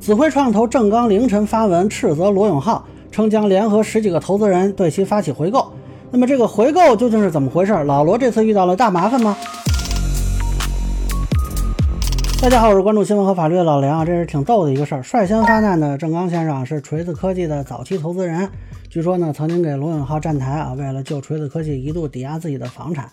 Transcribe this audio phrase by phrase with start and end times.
[0.00, 5.70] 紫辉创投郑刚凌晨发文斥责罗永浩，称将联合十几个投资人对其发起回购。
[6.10, 7.74] 那么这个回购究竟是怎么回事？
[7.84, 9.36] 老罗这次遇到了大麻烦吗？
[12.40, 15.02] 大家好，我是关注新闻和法律的老梁啊，这是挺逗的一个事儿。
[15.02, 18.48] 率先发难的郑刚先生是锤子科技的早期投资人，
[18.88, 23.06] 据说呢曾经给罗永浩站台啊，为了救锤子科技一度抵押自己的房产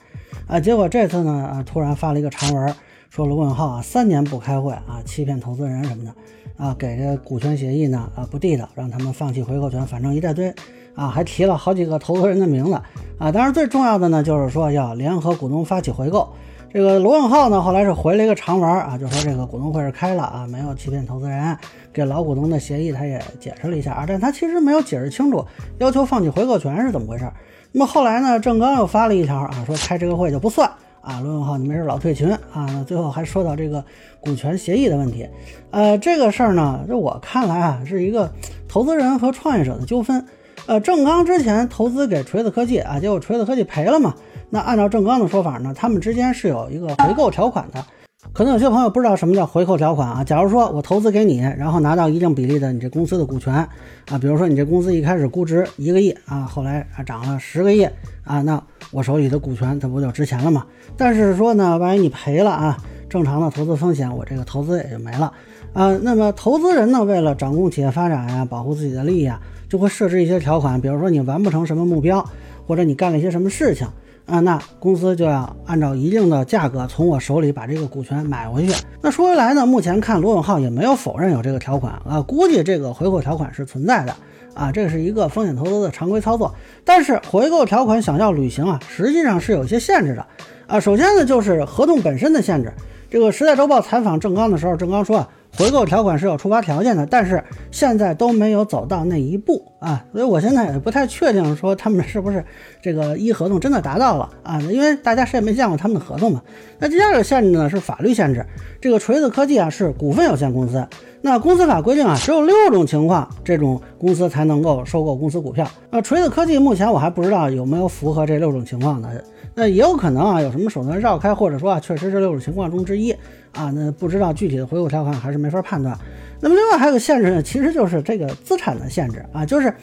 [0.48, 2.74] 啊，结果这次呢啊突然发了一个长文，
[3.10, 6.14] 说罗永浩啊三年不开会啊，欺骗投资人什么的
[6.58, 10.54] 啊，给这股权协议呢啊不地道，让他们放弃回购权，反正一大堆
[10.96, 12.74] 啊，还提了好几个投资人的名字
[13.18, 16.28] 啊，当然最重要的呢就是说要联合股东发起回购。
[16.74, 21.58] 这个罗永浩呢，后来是回了一个长文啊，就说这个股东会是开了啊，没有欺骗投资人，
[21.94, 25.44] 给老股东的协议他也解释了一下啊，但他其实没有解释清楚
[25.80, 27.32] 要求放弃回购权是怎么回事。
[27.72, 30.70] 那么后来呢，郑刚又发了一条啊，说开这个会就不算
[31.08, 33.82] 啊，罗永浩你没事老退群啊，那最后还说到这个
[34.20, 35.26] 股权协议的问题，
[35.72, 38.30] 呃，这个事儿呢，在我看来啊，是一个
[38.68, 40.26] 投资人和创业者的纠纷。
[40.66, 44.14] 呃，正刚之前投资给锤子科技啊，结果锤子科技赔了嘛。
[44.50, 47.86] 那按照正刚的说法呢，他们之间是有一个回购条款的。
[48.34, 50.24] 可能有些朋友不知道什么叫回扣条款啊。
[50.24, 57.84] 假如说我投资给你，然后拿到一定比例的你这公司的股权啊，比如说你这公司一开始估值一个亿啊，后来啊涨了十个亿
[58.24, 58.62] 啊，那
[58.92, 60.66] 我手里的股权它不就值钱了吗？
[60.96, 62.78] 但是说呢，万一你赔了啊，
[63.10, 65.34] 正常的投资风险我这个投资也就没了
[65.74, 65.98] 啊。
[66.04, 72.24] 那么投资人呢，为了掌控企业发展呀，保护自己的利益啊，就会设置一些条款，比如说你完不成什么目标，
[72.68, 73.88] 或者你干了一些什么事情。
[74.28, 78.76] 啊，那公司就要按照一定的价格从我手里把这个股权买回去。
[79.02, 84.14] 那说回来呢，目前看罗永浩也没有否认有这个条款啊，估计这个回购条款是存在的
[84.54, 86.54] 啊，这是一个风险投资的常规操作。
[86.84, 90.26] 但是回购条款想要履行啊，实际上是有一些限制的
[90.68, 90.78] 啊。
[90.78, 92.74] 首先呢，就是合同本身的限制。
[93.10, 95.30] 这个时代周报采访郑刚的时候，郑刚说啊。
[95.58, 102.46] 回购条款是有触发条件的，但是现在都没有走到那一步啊，所以我现在也不太确定说他们是不是
[102.80, 106.44] 这个一合同真的达到了啊，因为大家谁也没见过他们的合同嘛。
[106.78, 108.46] 那第二个限制呢是法律限制，
[108.80, 110.88] 这个锤子科技啊是股份有限公司，
[111.24, 115.68] 那公司法规定啊只有六种情况这种公司才能够收购公司股票。
[115.90, 119.24] 那锤子科技目前我还不知道有没有符合这六种情况的。
[119.60, 123.16] 那也有可能啊，有什么手段绕开，或者说啊，确实是六种情况中之一
[123.54, 123.72] 啊。
[123.74, 125.98] 那不知道具体的回购条款还是没法判断。
[126.40, 129.74] 那么另外还有个限制呢，其实就是这个资产的限制啊，就是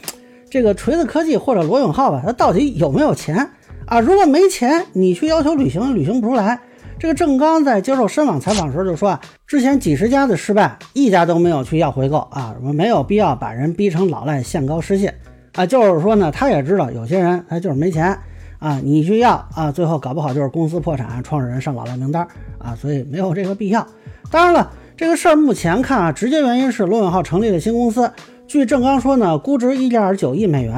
[0.48, 3.50] 这个锤子科技或者罗永浩吧，他到底有没有钱
[3.86, 3.98] 啊？
[4.00, 6.60] 如果没钱，你去要求履行，履行不出来。
[6.96, 15.10] 这个郑刚在接受深网采访的时候就说啊，之前几十家的失败，一家都没有去要回购啊，我没有必要把人逼成老赖，限高失信
[15.54, 15.66] 啊。
[15.66, 18.16] 就是说呢，他也知道有些人他就是没钱。
[18.58, 22.26] 啊，你去要啊，最后搞不好就是公司破产，创始人上老赖名单
[22.58, 23.86] 啊，所以没有这个必要。
[24.30, 28.10] 当然了，这个事儿目前看啊，直接原因是罗永浩成立了新公司，
[28.46, 30.74] 据郑刚说呢，估值一点九亿美元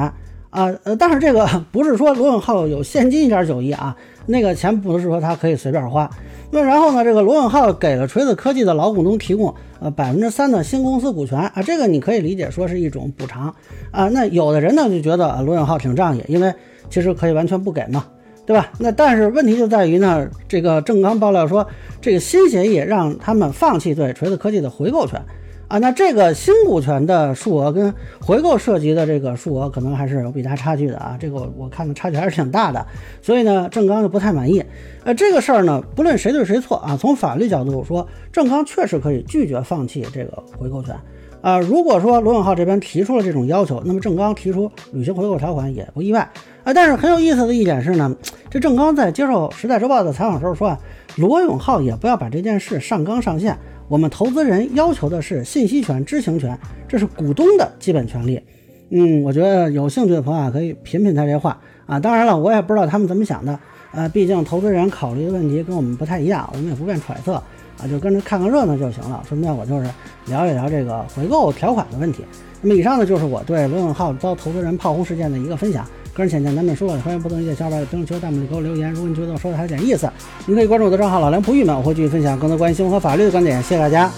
[0.49, 3.95] 啊，呃，但是这个 不是说罗永浩有现金一点九亿啊，
[4.25, 6.09] 那个钱不是说他可以随便花。
[6.51, 13.55] 那然后呢，这个罗永浩给了锤子科技的老股东提供呃百分之三的新公司股权啊，这个你可以理解说是一种补偿
[13.91, 14.09] 啊。
[14.09, 16.53] 那有的人呢就觉得罗永浩挺仗义，因为。
[16.89, 18.05] 其实可以完全不给嘛，
[18.45, 18.71] 对吧？
[18.79, 21.67] 那但是问题就在于呢，这个郑刚爆料说，
[21.99, 25.21] 这个新协议让他们放弃对锤子科技的回购权
[25.67, 25.77] 啊。
[25.79, 31.17] 那这个新股权的数额跟回购涉及的这个数额可能还是有比大差距的啊。
[31.19, 32.85] 这个我我看的差距还是挺大的，
[33.21, 34.63] 所以呢，郑刚就不太满意。
[35.03, 40.95] 呃，这个事儿呢，不论谁对谁错啊，从法律角度说，郑刚确实可以拒绝放弃这个回购权。
[41.41, 46.29] 啊，如果说罗永浩这边提出了这种要求，那么郑刚提出履行回购条款也不意外
[46.63, 46.73] 啊。
[46.73, 48.13] 但是很有意思的一点是呢，
[48.49, 50.79] 这郑刚在接受《时代周报》的采访时候说啊，
[51.17, 53.57] 罗永浩也不要把这件事上纲上线。
[53.87, 58.41] 我们投资人要求的是信息权、知情权，这是股东的基本权利。
[58.89, 61.99] 嗯，我觉得有兴趣的朋友啊可以品品他这话啊。
[61.99, 63.57] 当然了，我也不知道他们怎么想的。
[63.93, 67.41] 呃，毕竟投资人考虑的问题跟我们不太一样，我们也不便揣测。
[67.79, 69.23] 啊，就跟着看看热闹就行了。
[69.27, 69.89] 顺便我就是
[70.25, 72.23] 聊一聊这个回购条款的问题。
[72.61, 75.85] 那么以上呢就是我对罗永浩遭投资人炮轰事件的一个分享。
[76.13, 78.91] 个人浅见难免说，欢迎不同意见小伙伴在评论区、弹幕里给我留言。
[78.91, 80.09] 如果你觉得我说的还有点意思，
[80.47, 83.61] 您可以关注我的账号老梁不郁闷，我会继续分享更多关于新闻和法律的观点。
[83.61, 84.11] 谢谢大家。